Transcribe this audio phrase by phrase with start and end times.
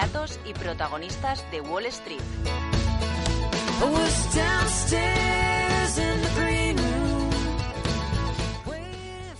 [0.00, 2.20] datos y protagonistas de Wall Street.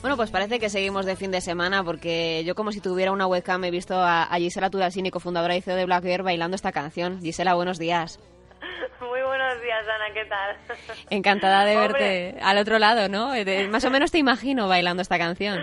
[0.00, 3.28] Bueno, pues parece que seguimos de fin de semana porque yo como si tuviera una
[3.28, 7.20] webcam he visto a, Gisela Turasini, cofundadora y CEO de Black Bear, bailando esta canción.
[7.20, 8.18] Gisela, buenos días.
[9.00, 10.56] Muy buenos días, Ana, ¿qué tal?
[11.10, 13.32] Encantada de verte al otro lado, ¿no?
[13.70, 15.60] más o menos te imagino bailando esta canción.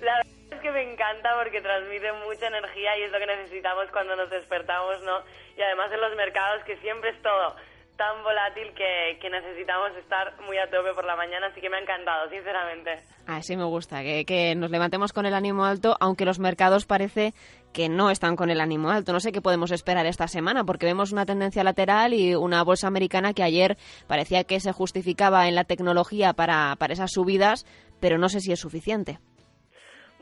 [0.00, 0.14] La
[0.62, 5.02] que me encanta porque transmite mucha energía y es lo que necesitamos cuando nos despertamos,
[5.02, 5.22] ¿no?
[5.56, 7.56] Y además en los mercados que siempre es todo
[7.96, 11.80] tan volátil que, necesitamos estar muy a tope por la mañana, así que me ha
[11.80, 13.02] encantado, sinceramente.
[13.26, 17.32] Así me gusta, que, que nos levantemos con el ánimo alto, aunque los mercados parece
[17.72, 19.12] que no están con el ánimo alto.
[19.12, 22.88] No sé qué podemos esperar esta semana, porque vemos una tendencia lateral y una bolsa
[22.88, 23.76] americana que ayer
[24.06, 27.66] parecía que se justificaba en la tecnología para, para esas subidas,
[28.00, 29.18] pero no sé si es suficiente.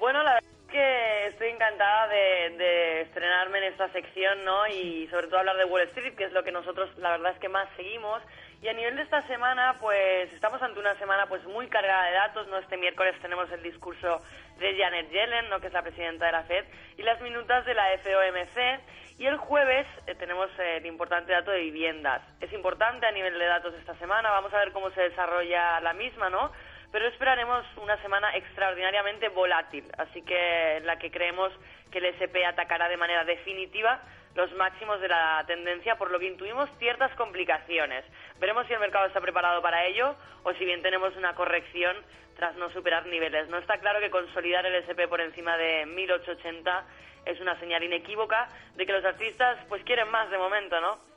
[0.00, 4.66] Bueno, la verdad es que estoy encantada de, de, estrenarme en esta sección, ¿no?
[4.66, 7.38] Y sobre todo hablar de Wall Street, que es lo que nosotros, la verdad es
[7.38, 8.22] que más seguimos.
[8.62, 12.12] Y a nivel de esta semana, pues estamos ante una semana pues muy cargada de
[12.12, 12.56] datos, ¿no?
[12.56, 14.22] Este miércoles tenemos el discurso
[14.58, 15.60] de Janet Yellen, ¿no?
[15.60, 16.64] Que es la presidenta de la Fed,
[16.96, 18.80] y las minutas de la FOMC.
[19.18, 22.22] Y el jueves eh, tenemos eh, el importante dato de viviendas.
[22.40, 25.92] Es importante a nivel de datos esta semana, vamos a ver cómo se desarrolla la
[25.92, 26.50] misma, ¿no?
[26.92, 31.52] Pero esperaremos una semana extraordinariamente volátil, así que en la que creemos
[31.90, 34.00] que el SP atacará de manera definitiva
[34.34, 38.04] los máximos de la tendencia, por lo que intuimos ciertas complicaciones.
[38.38, 41.96] Veremos si el mercado está preparado para ello o si bien tenemos una corrección
[42.36, 43.48] tras no superar niveles.
[43.48, 46.84] No está claro que consolidar el SP por encima de 1880
[47.26, 51.09] es una señal inequívoca de que los artistas pues quieren más de momento, ¿no?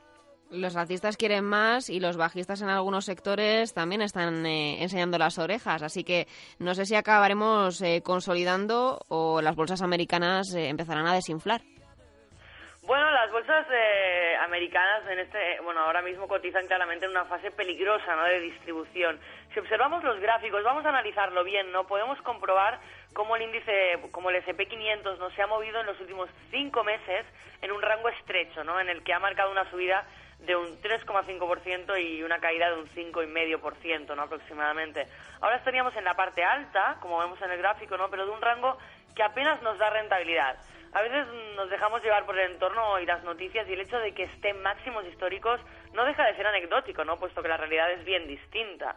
[0.53, 5.39] Los alcistas quieren más y los bajistas en algunos sectores también están eh, enseñando las
[5.39, 5.81] orejas.
[5.81, 6.27] Así que
[6.59, 11.61] no sé si acabaremos eh, consolidando o las bolsas americanas eh, empezarán a desinflar.
[12.85, 13.65] Bueno, las bolsas
[14.43, 18.25] americanas en este, bueno, ahora mismo cotizan claramente en una fase peligrosa, ¿no?
[18.25, 19.17] De distribución.
[19.53, 21.87] Si observamos los gráficos, vamos a analizarlo bien, ¿no?
[21.87, 22.81] Podemos comprobar
[23.13, 23.71] cómo el índice,
[24.11, 27.25] como el S&P 500, no se ha movido en los últimos cinco meses
[27.61, 28.77] en un rango estrecho, ¿no?
[28.81, 30.05] En el que ha marcado una subida
[30.45, 34.21] de un 3,5% y una caída de un 5,5% ¿no?
[34.21, 35.07] aproximadamente.
[35.41, 38.09] Ahora estaríamos en la parte alta, como vemos en el gráfico, ¿no?
[38.09, 38.77] pero de un rango
[39.15, 40.57] que apenas nos da rentabilidad.
[40.93, 44.13] A veces nos dejamos llevar por el entorno y las noticias y el hecho de
[44.13, 45.59] que estén máximos históricos
[45.93, 47.17] no deja de ser anecdótico, ¿no?
[47.17, 48.95] puesto que la realidad es bien distinta.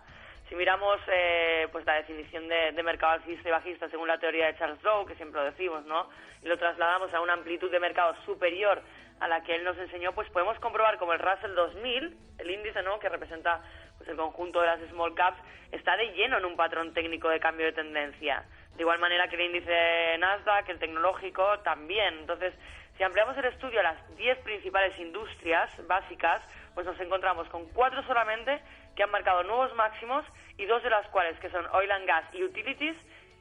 [0.49, 4.47] Si miramos eh, pues la definición de, de, mercado alcista y bajista según la teoría
[4.47, 6.09] de Charles Dow, que siempre lo decimos, ¿no?
[6.43, 8.81] y lo trasladamos a una amplitud de mercado superior
[9.21, 12.83] a la que él nos enseñó, pues podemos comprobar como el Russell 2000, el índice
[12.83, 12.99] ¿no?
[12.99, 13.63] que representa
[13.97, 15.39] pues el conjunto de las small caps,
[15.73, 18.45] está de lleno en un patrón técnico de cambio de tendencia.
[18.77, 22.19] De igual manera que el índice Nasdaq, el tecnológico, también.
[22.19, 22.53] Entonces,
[22.97, 26.43] si ampliamos el estudio a las 10 principales industrias básicas,
[26.75, 28.61] pues nos encontramos con cuatro solamente
[28.95, 30.25] que han marcado nuevos máximos
[30.59, 32.97] y dos de las cuales, que son oil and gas y utilities,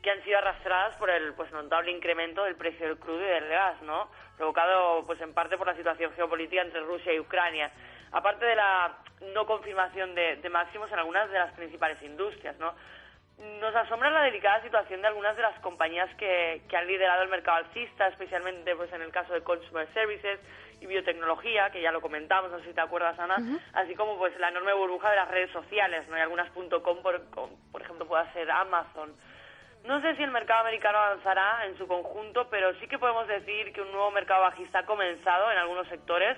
[0.05, 3.49] que han sido arrastradas por el pues notable incremento del precio del crudo y del
[3.49, 4.07] gas, ¿no?
[4.37, 7.71] Provocado pues en parte por la situación geopolítica entre Rusia y Ucrania.
[8.11, 8.99] Aparte de la
[9.33, 12.75] no confirmación de, máximos en algunas de las principales industrias, ¿no?
[13.59, 17.29] Nos asombra la delicada situación de algunas de las compañías que, que han liderado el
[17.29, 20.39] mercado alcista, especialmente pues en el caso de Consumer Services
[20.81, 23.37] y biotecnología, que ya lo comentamos, no sé si te acuerdas, Ana,
[23.73, 26.15] así como pues la enorme burbuja de las redes sociales, ¿no?
[26.15, 27.21] Y algunas .com, por,
[27.71, 29.11] por ejemplo, pueda ser Amazon.
[29.85, 33.71] No sé si el mercado americano avanzará en su conjunto, pero sí que podemos decir
[33.71, 36.35] que un nuevo mercado bajista ha comenzado en algunos sectores,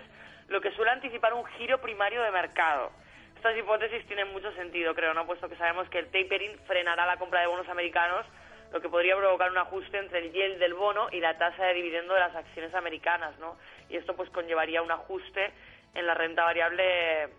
[0.49, 2.91] lo que suele anticipar un giro primario de mercado.
[3.37, 5.25] Estas hipótesis tienen mucho sentido, creo, ¿no?
[5.25, 8.25] Puesto que sabemos que el tapering frenará la compra de bonos americanos,
[8.73, 11.73] lo que podría provocar un ajuste entre el yield del bono y la tasa de
[11.73, 13.57] dividendo de las acciones americanas, ¿no?
[13.87, 15.53] Y esto pues conllevaría un ajuste
[15.93, 17.29] en la renta variable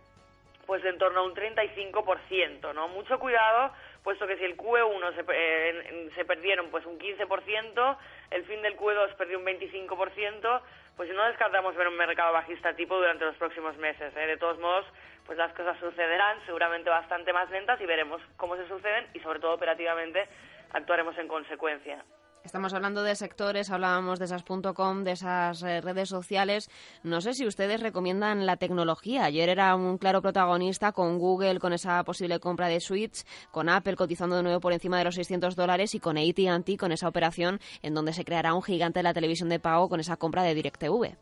[0.69, 2.89] pues de en torno a un 35%, ¿no?
[2.89, 3.73] Mucho cuidado
[4.09, 7.99] puesto que si el QE1 se, eh, se perdieron pues un 15%,
[8.31, 10.63] el fin del QE2 perdió un 25%,
[10.97, 14.11] pues no descartamos ver un mercado bajista tipo durante los próximos meses.
[14.17, 14.27] ¿eh?
[14.27, 14.87] De todos modos,
[15.27, 19.41] pues las cosas sucederán seguramente bastante más lentas y veremos cómo se suceden y sobre
[19.41, 20.27] todo operativamente
[20.73, 22.03] actuaremos en consecuencia.
[22.49, 24.43] Estamos hablando de sectores, hablábamos de esas
[24.75, 26.71] .com, de esas eh, redes sociales.
[27.03, 29.25] No sé si ustedes recomiendan la tecnología.
[29.25, 33.97] Ayer era un claro protagonista con Google, con esa posible compra de Switch, con Apple
[33.97, 37.59] cotizando de nuevo por encima de los 600 dólares y con AT&T con esa operación
[37.83, 40.55] en donde se creará un gigante de la televisión de pago con esa compra de
[40.55, 41.19] DirecTV.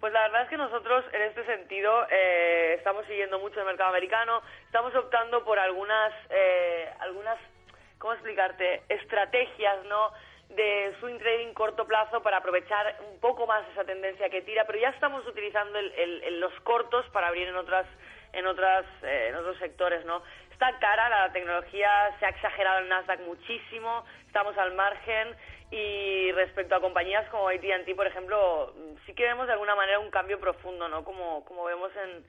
[0.00, 3.90] Pues la verdad es que nosotros en este sentido eh, estamos siguiendo mucho el mercado
[3.90, 7.38] americano, estamos optando por algunas, eh, algunas
[8.04, 8.82] ¿cómo explicarte?
[8.90, 10.12] Estrategias, ¿no?
[10.50, 14.78] de swing trading corto plazo para aprovechar un poco más esa tendencia que tira, pero
[14.78, 15.78] ya estamos utilizando
[16.32, 17.86] los cortos para abrir en otras
[18.34, 20.22] en otras eh, otros sectores, ¿no?
[20.52, 25.34] Está cara, la tecnología se ha exagerado en Nasdaq muchísimo, estamos al margen
[25.70, 28.74] y respecto a compañías como AT&T, por ejemplo,
[29.06, 31.04] sí que vemos de alguna manera un cambio profundo, ¿no?
[31.04, 32.22] Como como vemos en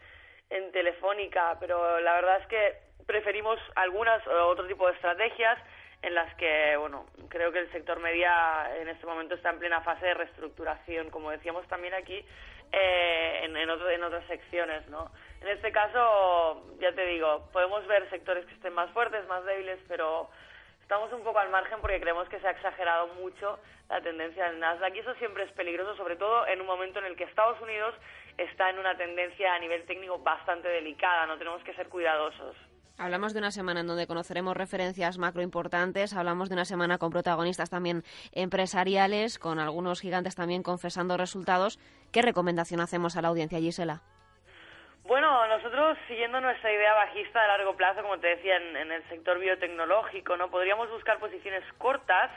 [0.50, 5.58] en Telefónica, pero la verdad es que preferimos algunas o otro tipo de estrategias
[6.02, 9.82] en las que, bueno, creo que el sector media en este momento está en plena
[9.82, 12.24] fase de reestructuración, como decíamos también aquí
[12.72, 15.12] eh, en, en, en otras secciones, ¿no?
[15.42, 19.80] En este caso, ya te digo, podemos ver sectores que estén más fuertes, más débiles,
[19.88, 20.30] pero
[20.86, 23.58] estamos un poco al margen porque creemos que se ha exagerado mucho
[23.90, 27.06] la tendencia del Nasdaq y eso siempre es peligroso, sobre todo en un momento en
[27.06, 27.96] el que Estados Unidos
[28.38, 32.56] está en una tendencia a nivel técnico bastante delicada, no tenemos que ser cuidadosos.
[33.00, 37.10] Hablamos de una semana en donde conoceremos referencias macro importantes, hablamos de una semana con
[37.10, 41.80] protagonistas también empresariales, con algunos gigantes también confesando resultados.
[42.12, 44.04] ¿Qué recomendación hacemos a la audiencia, Gisela?
[45.06, 49.38] Bueno, nosotros siguiendo nuestra idea bajista de largo plazo, como te decía, en, el sector
[49.38, 50.50] biotecnológico, ¿no?
[50.50, 52.31] Podríamos buscar posiciones cortas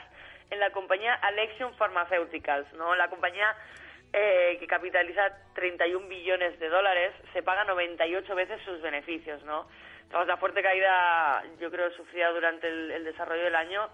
[0.50, 2.94] en la compañía Alexion Pharmaceuticals, ¿no?
[2.94, 3.56] La compañía
[4.12, 9.66] eh, que capitaliza 31 billones de dólares, se paga 98 veces sus beneficios, ¿no?
[10.26, 13.88] La fuerte caída, yo creo, sufrida durante el, desarrollo del año,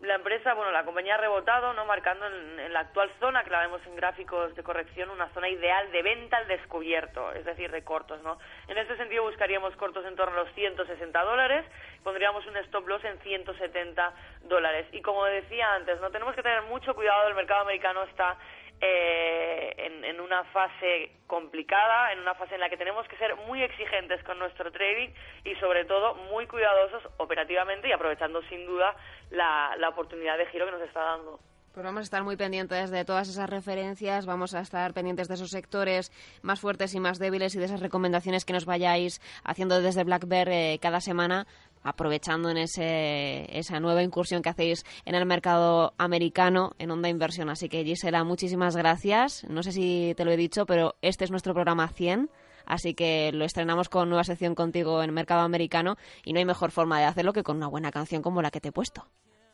[0.00, 1.84] la empresa, bueno, la compañía ha rebotado, ¿no?
[1.84, 5.92] Marcando en, la actual zona, que la vemos en gráficos de corrección, una zona ideal
[5.92, 8.38] de venta al descubierto, es decir, de cortos, ¿no?
[8.68, 11.66] En este sentido buscaríamos cortos en torno a los 160 dólares,
[12.02, 14.14] pondríamos un stop loss en 170
[14.44, 14.86] dólares.
[14.92, 18.38] Y como decía antes, no tenemos que tener mucho cuidado, el mercado americano está
[18.80, 23.62] eh, en, una fase complicada, en una fase en la que tenemos que ser muy
[23.62, 25.08] exigentes con nuestro trading
[25.44, 28.94] y sobre todo muy cuidadosos operativamente y aprovechando sin duda
[29.30, 31.40] la, la oportunidad de giro que nos está dando.
[31.72, 35.34] Pues vamos a estar muy pendientes de todas esas referencias, vamos a estar pendientes de
[35.34, 36.10] esos sectores
[36.42, 40.26] más fuertes y más débiles y de esas recomendaciones que nos vayáis haciendo desde Black
[40.26, 41.46] Bear eh, cada semana
[41.82, 47.50] aprovechando en ese, esa nueva incursión que hacéis en el mercado americano en Onda Inversión.
[47.50, 49.44] Así que Gisela, muchísimas gracias.
[49.48, 52.30] No sé si te lo he dicho, pero este es nuestro programa 100.
[52.66, 56.70] Así que lo estrenamos con nueva sección contigo en mercado americano y no hay mejor
[56.70, 59.06] forma de hacerlo que con una buena canción como la que te he puesto.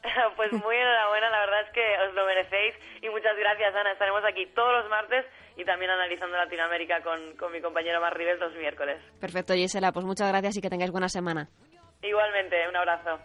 [0.36, 3.92] Pues muy enhorabuena, la verdad es que os lo merecéis y muchas gracias Ana.
[3.92, 5.24] Estaremos aquí todos los martes
[5.56, 8.98] y también analizando Latinoamérica con, con mi compañero Mar Rivel los miércoles.
[9.20, 11.48] Perfecto Gisela, pues muchas gracias y que tengáis buena semana.
[12.02, 13.18] Igualmente, un abrazo.